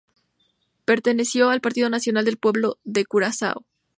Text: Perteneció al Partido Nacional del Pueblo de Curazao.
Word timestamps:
Perteneció 0.83 1.51
al 1.51 1.61
Partido 1.61 1.87
Nacional 1.87 2.25
del 2.25 2.37
Pueblo 2.37 2.79
de 2.83 3.05
Curazao. 3.05 3.67